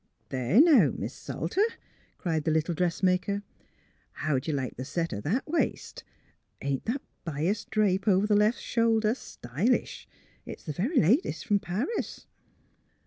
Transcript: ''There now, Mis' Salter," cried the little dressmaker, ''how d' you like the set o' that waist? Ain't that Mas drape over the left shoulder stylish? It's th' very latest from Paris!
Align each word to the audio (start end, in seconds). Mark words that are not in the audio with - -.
''There 0.29 0.59
now, 0.59 0.89
Mis' 0.97 1.13
Salter," 1.13 1.61
cried 2.17 2.43
the 2.43 2.49
little 2.49 2.73
dressmaker, 2.73 3.43
''how 4.23 4.39
d' 4.39 4.49
you 4.51 4.57
like 4.57 4.75
the 4.75 4.83
set 4.83 5.13
o' 5.13 5.21
that 5.21 5.47
waist? 5.47 6.03
Ain't 6.59 6.85
that 6.85 7.03
Mas 7.23 7.65
drape 7.65 8.07
over 8.07 8.25
the 8.25 8.35
left 8.35 8.57
shoulder 8.59 9.13
stylish? 9.13 10.07
It's 10.43 10.63
th' 10.63 10.75
very 10.75 10.99
latest 10.99 11.45
from 11.45 11.59
Paris! 11.59 12.25